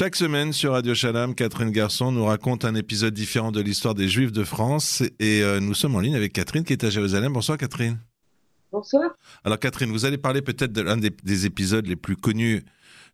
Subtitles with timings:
[0.00, 4.08] Chaque semaine sur Radio Shalom, Catherine Garçon nous raconte un épisode différent de l'histoire des
[4.08, 7.34] Juifs de France et euh, nous sommes en ligne avec Catherine qui est à Jérusalem.
[7.34, 7.98] Bonsoir Catherine.
[8.72, 9.10] Bonsoir.
[9.44, 12.62] Alors Catherine, vous allez parler peut-être de l'un des, épisodes les plus connus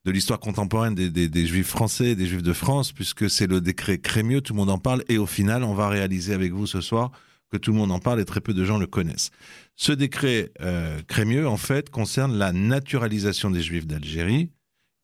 [0.04, 4.40] de l'histoire contemporaine des, Juifs français, des Juifs de France, puisque c'est le décret Crémieux,
[4.40, 7.10] tout le monde en parle, et au final, on va réaliser avec vous ce soir
[7.50, 9.32] que tout le monde en parle et très peu de gens le connaissent.
[9.74, 14.50] Ce décret euh, Crémieux, en fait, concerne la naturalisation des Juifs d'Algérie.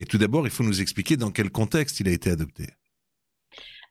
[0.03, 2.67] Et tout d'abord, il faut nous expliquer dans quel contexte il a été adopté.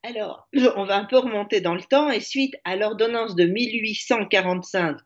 [0.04, 0.48] Alors,
[0.78, 4.98] on va un peu remonter dans le temps et suite à l'ordonnance de 1845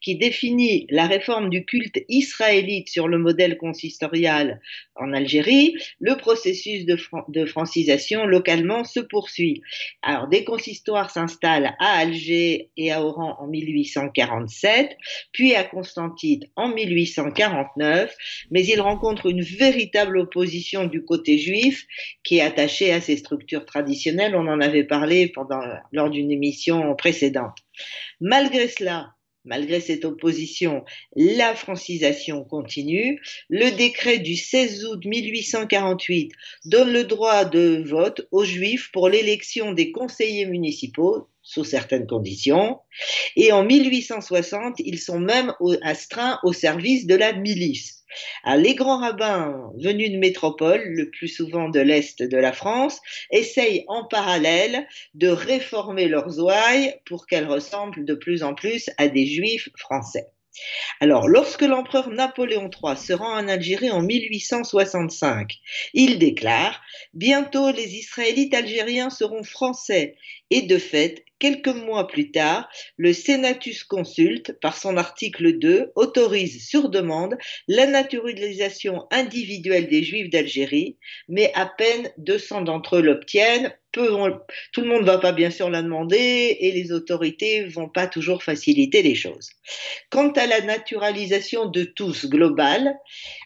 [0.00, 4.60] qui définit la réforme du culte israélite sur le modèle consistorial
[4.96, 9.62] en Algérie, le processus de, francisation localement se poursuit.
[10.02, 14.96] Alors, des consistoires s'installent à Alger et à Oran en 1847,
[15.32, 18.14] puis à Constantine en 1849,
[18.50, 21.86] mais ils rencontrent une véritable opposition du côté juif
[22.24, 25.60] qui est attaché à ces structures traditionnelles on en avait parlé pendant,
[25.92, 27.56] lors d'une émission précédente.
[28.20, 29.14] Malgré cela,
[29.46, 30.84] Malgré cette opposition,
[31.16, 33.22] la francisation continue.
[33.48, 36.32] Le décret du 16 août 1848
[36.66, 42.80] donne le droit de vote aux Juifs pour l'élection des conseillers municipaux, sous certaines conditions.
[43.34, 47.99] Et en 1860, ils sont même astreints au service de la milice.
[48.56, 53.84] Les grands rabbins venus de métropole, le plus souvent de l'Est de la France, essayent
[53.88, 59.26] en parallèle de réformer leurs ouailles pour qu'elles ressemblent de plus en plus à des
[59.26, 60.26] juifs français.
[61.00, 65.56] Alors, lorsque l'empereur Napoléon III se rend en Algérie en 1865,
[65.94, 66.82] il déclare
[67.14, 70.16] Bientôt les Israélites algériens seront français.
[70.50, 76.68] Et de fait, quelques mois plus tard, le Senatus Consulte, par son article 2, autorise
[76.68, 80.98] sur demande la naturalisation individuelle des Juifs d'Algérie,
[81.28, 85.68] mais à peine 200 d'entre eux l'obtiennent tout le monde ne va pas bien sûr
[85.68, 89.50] la demander et les autorités vont pas toujours faciliter les choses.
[90.10, 92.94] Quant à la naturalisation de tous globale,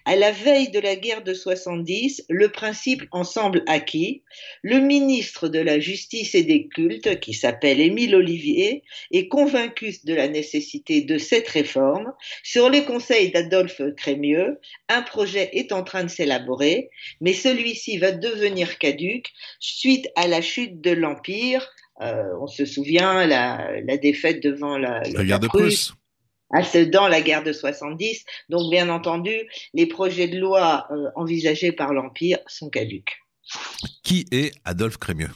[0.05, 4.23] à la veille de la guerre de 70, le principe en semble acquis.
[4.63, 10.15] Le ministre de la Justice et des Cultes, qui s'appelle Émile Olivier, est convaincu de
[10.15, 12.13] la nécessité de cette réforme.
[12.43, 16.91] Sur les conseils d'Adolphe Crémieux, un projet est en train de s'élaborer,
[17.21, 21.69] mais celui-ci va devenir caduque suite à la chute de l'Empire.
[22.01, 25.95] Euh, on se souvient la, la défaite devant la, la, guerre de Prusse
[26.91, 28.25] dans la guerre de 70.
[28.49, 33.19] Donc, bien entendu, les projets de loi euh, envisagés par l'Empire sont caduques.
[34.03, 35.31] Qui est Adolphe Crémieux?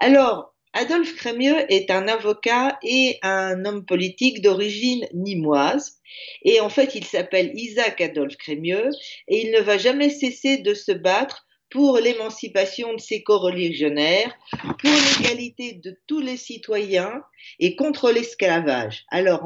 [0.00, 5.98] Alors, Adolphe Crémieux est un avocat et un homme politique d'origine nimoise.
[6.42, 8.90] Et en fait, il s'appelle Isaac Adolphe Crémieux
[9.28, 14.90] et il ne va jamais cesser de se battre pour l'émancipation de ses coreligionnaires, pour
[15.18, 17.22] l'égalité de tous les citoyens
[17.58, 19.04] et contre l'esclavage.
[19.10, 19.42] Alors,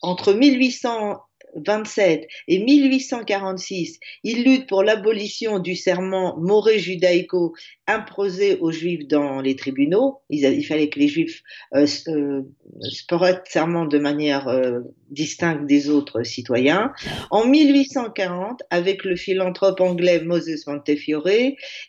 [0.00, 1.18] entre 1800
[1.56, 7.54] 27 et 1846, il lutte pour l'abolition du serment moré judaïco
[7.86, 10.20] imposé aux juifs dans les tribunaux.
[10.28, 11.42] Il, fallait que les juifs
[11.74, 12.42] euh, euh,
[13.46, 16.92] serment de manière euh, distincte des autres citoyens.
[17.30, 21.28] En 1840, avec le philanthrope anglais Moses Montefiore,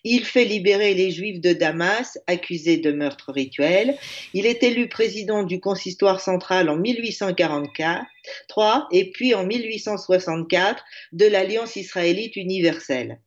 [0.06, 3.96] il fait libérer les juifs de Damas accusés de meurtre rituel.
[4.34, 8.06] Il est élu président du consistoire central en 1844
[8.48, 13.20] 3, et puis en 1864 de l'Alliance israélite universelle.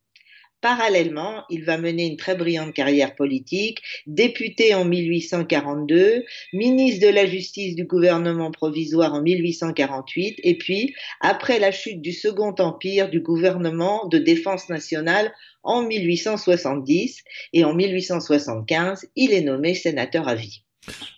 [0.62, 7.26] Parallèlement, il va mener une très brillante carrière politique, député en 1842, ministre de la
[7.26, 13.20] Justice du gouvernement provisoire en 1848, et puis, après la chute du Second Empire, du
[13.20, 15.34] gouvernement de défense nationale
[15.64, 20.62] en 1870, et en 1875, il est nommé sénateur à vie.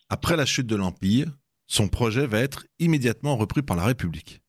[0.08, 1.28] Après la chute de l'Empire,
[1.74, 4.40] son projet va être immédiatement repris par la République.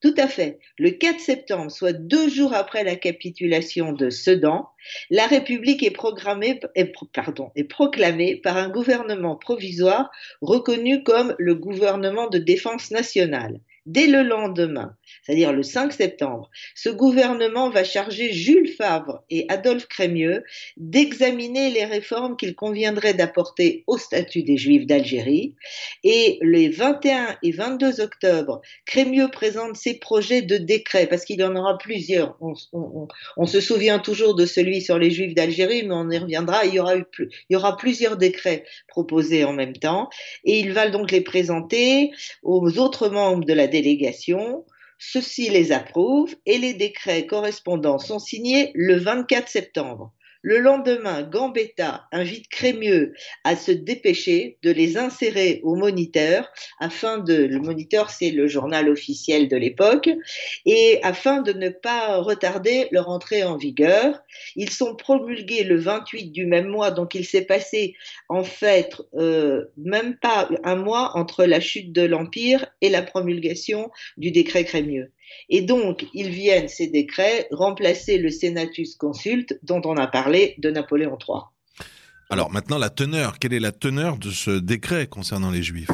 [0.00, 0.58] Tout à fait.
[0.78, 4.68] Le 4 septembre, soit deux jours après la capitulation de Sedan,
[5.10, 5.96] la République est,
[6.74, 10.10] est proclamée par un gouvernement provisoire
[10.40, 13.60] reconnu comme le gouvernement de défense nationale.
[13.86, 19.86] Dès le lendemain, c'est-à-dire le 5 septembre, ce gouvernement va charger Jules Favre et Adolphe
[19.86, 20.44] Crémieux
[20.76, 25.54] d'examiner les réformes qu'il conviendrait d'apporter au statut des Juifs d'Algérie.
[26.04, 31.44] Et les 21 et 22 octobre, Crémieux présente ses projets de décret, parce qu'il y
[31.44, 32.36] en aura plusieurs.
[32.72, 36.64] On, se souvient toujours de celui sur les Juifs d'Algérie, mais on y reviendra.
[36.64, 36.94] Il y aura,
[37.54, 40.08] aura plusieurs décrets proposés en même temps.
[40.44, 42.10] Et il va donc les présenter
[42.42, 44.64] aux autres membres de la délégation.
[45.04, 50.12] Ceux-ci les approuvent et les décrets correspondants sont signés le 24 septembre.
[50.44, 56.50] Le lendemain, Gambetta invite Crémieux à se dépêcher de les insérer au moniteur
[56.80, 60.10] afin de, le moniteur c'est le journal officiel de l'époque,
[60.66, 64.20] et afin de ne pas retarder leur entrée en vigueur.
[64.56, 67.94] Ils sont promulgués le 28 du même mois, donc il s'est passé
[68.28, 73.92] en fait euh, même pas un mois entre la chute de l'Empire et la promulgation
[74.16, 75.12] du décret Crémieux.
[75.48, 80.70] Et donc, ils viennent, ces décrets, remplacer le Senatus Consulte dont on a parlé de
[80.70, 81.40] Napoléon III.
[82.30, 85.90] Alors maintenant, la teneur, quelle est la teneur de ce décret concernant les Juifs?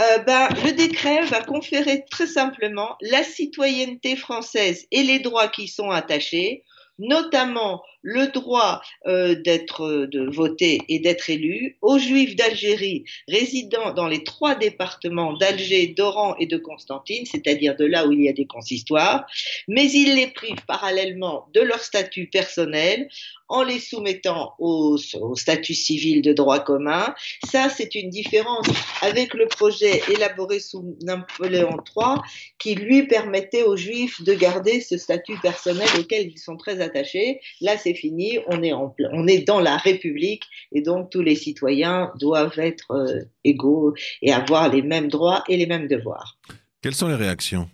[0.00, 5.64] Euh, ben, le décret va conférer très simplement la citoyenneté française et les droits qui
[5.64, 6.62] y sont attachés,
[6.98, 13.92] notamment le droit euh, d'être euh, de voter et d'être élu aux Juifs d'Algérie résidant
[13.92, 18.28] dans les trois départements d'Alger, d'Oran et de Constantine, c'est-à-dire de là où il y
[18.28, 19.26] a des consistoires,
[19.66, 23.08] mais il les prive parallèlement de leur statut personnel
[23.48, 24.98] en les soumettant au,
[25.34, 27.14] statut civil de droit commun.
[27.44, 28.66] Ça, c'est une différence
[29.00, 32.16] avec le projet élaboré sous Napoléon III
[32.58, 37.40] qui lui permettait aux Juifs de garder ce statut personnel auquel ils sont très attachés.
[37.60, 41.34] Là, c'est fini, on est, en, on est dans la République et donc tous les
[41.34, 46.38] citoyens doivent être euh, égaux et avoir les mêmes droits et les mêmes devoirs.
[46.82, 47.68] Quelles sont les réactions?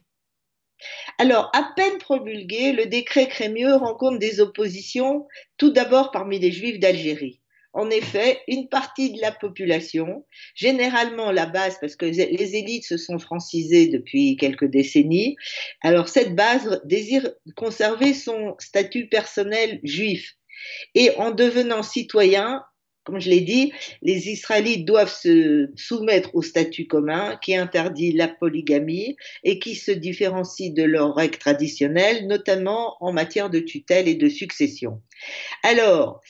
[1.18, 5.26] Alors, à peine promulgué, le décret Crémieux rencontre des oppositions,
[5.56, 7.40] tout d'abord parmi les Juifs d'Algérie.
[7.74, 10.24] En effet, une partie de la population,
[10.54, 15.36] généralement la base, parce que les élites se sont francisées depuis quelques décennies,
[15.82, 20.34] alors cette base désire conserver son statut personnel juif.
[20.94, 22.62] Et en devenant citoyen,
[23.02, 23.72] comme je l'ai dit,
[24.02, 29.90] les Israélites doivent se soumettre au statut commun qui interdit la polygamie et qui se
[29.90, 35.02] différencie de leurs règles traditionnelles, notamment en matière de tutelle et de succession.
[35.62, 36.22] Alors,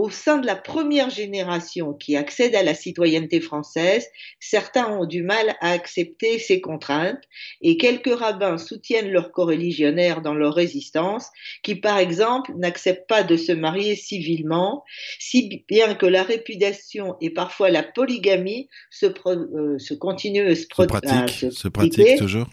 [0.00, 4.06] au sein de la première génération qui accède à la citoyenneté française,
[4.38, 7.22] certains ont du mal à accepter ces contraintes
[7.60, 11.28] et quelques rabbins soutiennent leurs coreligionnaires dans leur résistance,
[11.62, 14.84] qui par exemple n'acceptent pas de se marier civilement,
[15.18, 20.66] si bien que la répudiation et parfois la polygamie se, euh, se continuent à se,
[20.66, 22.48] pratique, se pratique toujours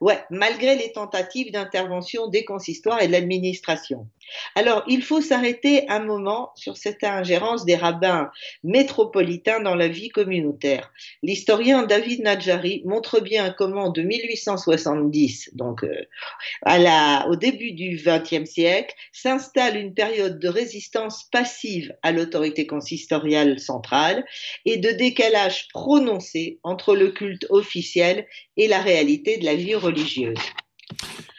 [0.00, 4.08] Ouais, malgré les tentatives d'intervention des consistoires et de l'administration.
[4.54, 8.30] Alors, il faut s'arrêter un moment sur cette ingérence des rabbins
[8.64, 10.92] métropolitains dans la vie communautaire.
[11.22, 18.94] L'historien David Nadjari montre bien comment de 1870, donc euh, au début du XXe siècle,
[19.12, 24.24] s'installe une période de résistance passive à l'autorité consistoriale centrale
[24.64, 28.26] et de décalage prononcé entre le culte officiel
[28.56, 30.38] et la réalité de la vie religieuse.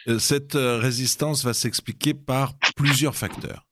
[0.08, 3.66] Euh, cette euh, résistance va s'expliquer par plusieurs facteurs.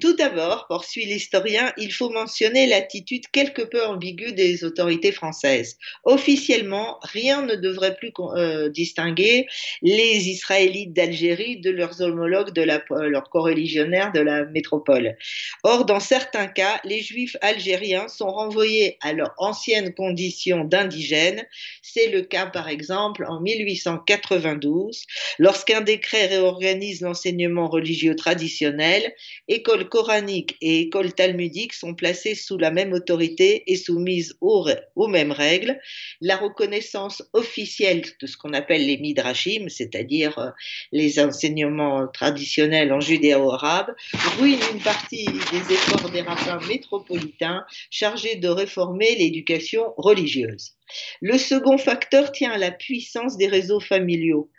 [0.00, 5.76] Tout d'abord, poursuit l'historien, il faut mentionner l'attitude quelque peu ambiguë des autorités françaises.
[6.04, 9.46] Officiellement, rien ne devrait plus euh, distinguer
[9.82, 15.16] les Israélites d'Algérie de leurs homologues de la, euh, leurs coreligionnaires de la métropole.
[15.64, 21.44] Or, dans certains cas, les Juifs algériens sont renvoyés à leur ancienne condition d'indigènes.
[21.82, 25.04] C'est le cas, par exemple, en 1892,
[25.38, 29.12] lorsqu'un décret réorganise l'enseignement religieux traditionnel,
[29.48, 34.64] école coranique et école talmudique sont placées sous la même autorité et soumises aux,
[35.08, 35.78] mêmes règles.
[36.22, 40.50] La reconnaissance officielle de ce qu'on appelle les midrashim, c'est-à-dire euh,
[40.92, 43.94] les enseignements traditionnels en judéo-arabe,
[44.38, 50.74] ruine une partie des efforts des rabbins métropolitains chargés de réformer l'éducation religieuse.
[51.20, 54.50] Le second facteur tient à la puissance des réseaux familiaux.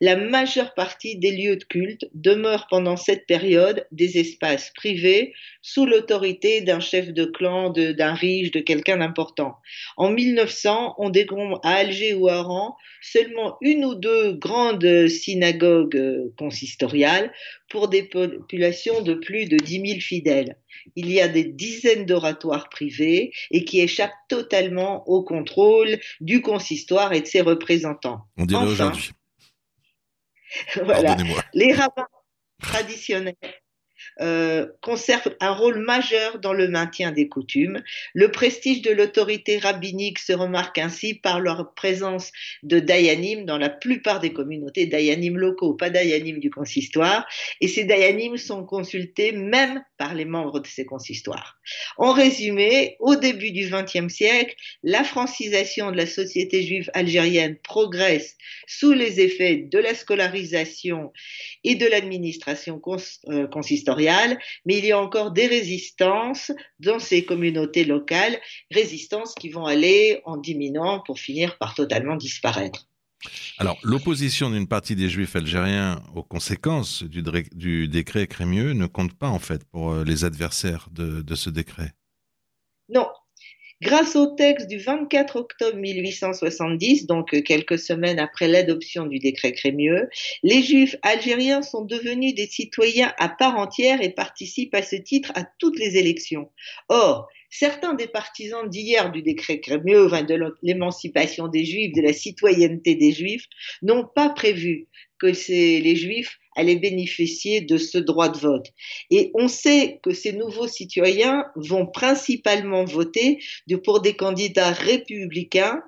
[0.00, 5.32] La majeure partie des lieux de culte demeurent pendant cette période des espaces privés
[5.62, 9.56] sous l'autorité d'un chef de clan, d'un riche, de quelqu'un d'important.
[9.96, 15.96] En 1900, on découvre à Alger ou à Oran seulement une ou deux grandes synagogues
[15.96, 17.32] euh, consistoriales
[17.68, 20.56] pour des populations de plus de 10 000 fidèles.
[20.96, 27.12] Il y a des dizaines d'oratoires privés et qui échappent totalement au contrôle du consistoire
[27.12, 28.22] et de ses représentants.
[28.36, 29.10] On dirait aujourd'hui.
[30.84, 31.16] voilà.
[31.54, 32.08] Les rabbins
[32.60, 33.36] traditionnels
[34.20, 37.82] euh, conservent un rôle majeur dans le maintien des coutumes.
[38.12, 42.30] Le prestige de l'autorité rabbinique se remarque ainsi par leur présence
[42.62, 47.26] de dayanim dans la plupart des communautés, dayanim locaux, pas dayanim du consistoire,
[47.62, 51.58] et ces dayanim sont consultés même par les membres de ces consistoires.
[51.96, 58.36] En résumé, au début du XXe siècle, la francisation de la société juive algérienne progresse
[58.66, 61.12] sous les effets de la scolarisation
[61.64, 62.80] et de l'administration
[63.28, 64.09] euh, consistoriale
[64.64, 68.40] mais il y a encore des résistances dans ces communautés locales,
[68.70, 72.86] résistances qui vont aller en diminuant pour finir par totalement disparaître.
[73.58, 79.28] Alors, l'opposition d'une partie des Juifs algériens aux conséquences du, décret Crémieux ne compte pas,
[79.28, 81.92] en fait, pour euh, les adversaires de ce décret?
[82.88, 83.06] Non,
[83.82, 89.52] Grâce au texte du 24 octobre 1870, donc euh, quelques semaines après l'adoption du décret
[89.52, 90.10] Crémieux,
[90.42, 95.32] les Juifs algériens sont devenus des citoyens à part entière et participent à ce titre
[95.34, 96.50] à toutes les élections.
[96.90, 102.96] Or, certains des partisans d'hier du décret Crémieux, de l'émancipation des Juifs, de la citoyenneté
[102.96, 103.46] des Juifs,
[103.80, 108.66] n'ont pas prévu que les Juifs allaient bénéficier de ce droit de vote.
[109.10, 113.38] Et on sait que ces nouveaux citoyens vont principalement voter
[113.84, 115.82] pour des candidats républicains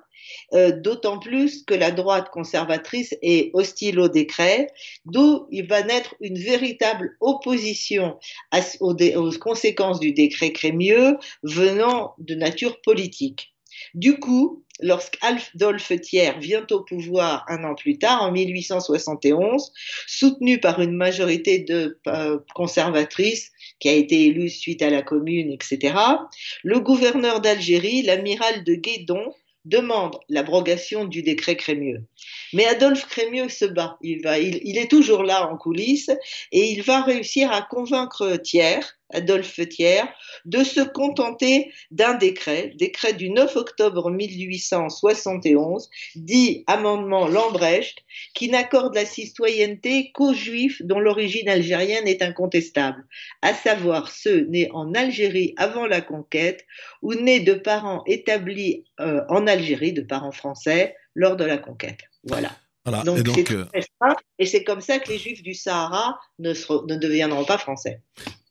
[0.53, 4.67] euh, d'autant plus que la droite conservatrice est hostile au décret,
[5.05, 8.17] d'où il va naître une véritable opposition
[8.79, 13.52] aux, aux, conséquences du décret Crémieux venant de nature politique.
[13.93, 19.71] Du coup, lorsqu'Adolphe Thiers vient au pouvoir un an plus tard, en 1871,
[20.07, 25.51] soutenu par une majorité de euh, conservatrices qui a été élue suite à la Commune,
[25.51, 25.95] etc.,
[26.63, 29.33] le gouverneur d'Algérie, l'amiral de Guédon,
[29.65, 32.03] demande l'abrogation du décret Crémieux.
[32.51, 33.97] Mais Adolphe Crémieux se bat.
[34.01, 36.11] Il, va, il, est toujours là en coulisses
[36.51, 38.81] et il va réussir à convaincre Thiers,
[39.13, 40.03] Adolphe Thiers,
[40.45, 47.99] de se contenter d'un décret, décret du 9 octobre 1871, dit amendement Lambrecht,
[48.33, 53.05] qui n'accorde la citoyenneté qu'aux juifs dont l'origine algérienne est incontestable,
[53.41, 56.65] à savoir ceux nés en Algérie avant la conquête
[57.01, 61.99] ou nés de parents établis euh, en Algérie, de parents français, lors de la conquête.
[62.23, 62.51] Voilà.
[63.05, 63.65] Donc, et, euh,
[64.39, 68.01] et c'est comme ça que les juifs du Sahara ne, ne deviendront pas français.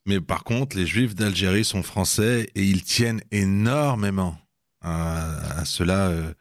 [0.05, 4.37] Mais par contre, les juifs d'Algérie sont français et ils tiennent énormément
[4.81, 6.33] à, cela euh,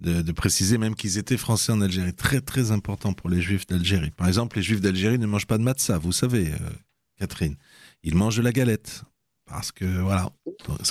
[0.00, 2.14] de, préciser même qu'ils étaient français en Algérie.
[2.14, 4.12] Très très important pour les juifs d'Algérie.
[4.12, 6.70] Par exemple, les juifs d'Algérie ne mangent pas de matzah, vous savez, euh,
[7.18, 7.56] Catherine.
[8.04, 9.02] Ils mangent de la galette.
[9.50, 10.30] Parce que voilà,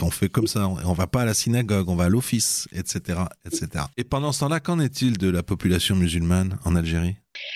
[0.02, 3.20] on fait comme ça, on va pas à la synagogue, on va à l'office, etc.,
[3.46, 3.86] etc.
[3.96, 7.16] Et pendant ce temps-là, qu'en est-il de la population musulmane en Algérie?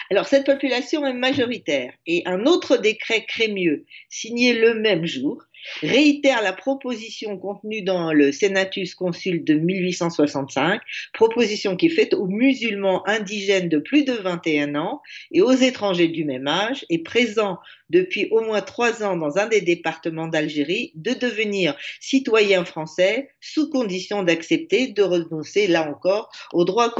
[0.10, 5.44] Alors cette population est majoritaire et un autre décret Crémieux, signé le même jour,
[5.82, 10.82] réitère la proposition contenue dans le Senatus Consul de 1865,
[11.14, 16.08] proposition qui est faite aux musulmans indigènes de plus de 21 ans et aux étrangers
[16.08, 17.60] du même âge et présents
[17.94, 23.70] depuis au moins trois ans dans un des départements d'Algérie de devenir citoyens français sous
[23.70, 26.94] condition d'accepter de renoncer là encore aux droits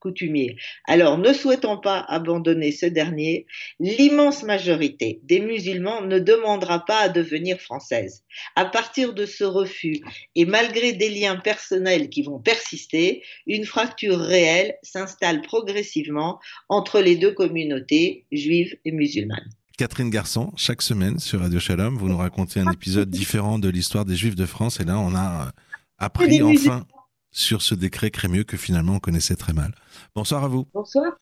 [0.00, 0.56] coutumiers.
[0.86, 3.46] Alors ne souhaitant pas abandonner ce dernier,
[3.80, 8.22] l'immense majorité des musulmans ne demandera pas à devenir française.
[8.54, 10.00] À partir de ce refus,
[10.34, 17.16] et malgré des liens personnels qui vont persister, une fracture réelle s'installe progressivement entre les
[17.16, 19.50] deux communautés, juives et musulmanes.
[19.76, 24.04] Catherine Garçon, chaque semaine sur Radio Shalom, vous nous racontez un épisode différent de l'histoire
[24.04, 24.78] des Juifs de France.
[24.78, 25.50] Et là, on a euh,
[25.98, 26.84] appris enfin
[27.32, 29.74] sur ce décret crémieux que finalement on connaissait très mal.
[30.14, 30.68] Bonsoir à vous.
[30.72, 31.12] Bonsoir.